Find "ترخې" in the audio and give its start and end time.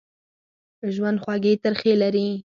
1.63-1.93